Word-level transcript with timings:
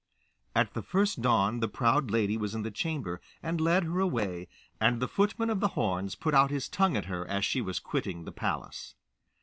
At 0.55 0.73
the 0.73 0.81
first 0.81 1.21
dawn 1.21 1.59
the 1.59 1.67
proud 1.67 2.09
lady 2.09 2.35
was 2.35 2.55
in 2.55 2.63
the 2.63 2.71
chamber, 2.71 3.21
and 3.43 3.61
led 3.61 3.83
her 3.83 3.99
away, 3.99 4.47
and 4.79 4.99
the 4.99 5.07
footman 5.07 5.51
of 5.51 5.59
the 5.59 5.67
horns 5.77 6.15
put 6.15 6.33
out 6.33 6.49
his 6.49 6.67
tongue 6.67 6.97
at 6.97 7.05
her 7.05 7.23
as 7.27 7.45
she 7.45 7.61
was 7.61 7.77
quitting 7.79 8.23
the 8.25 8.31
palace. 8.31 8.95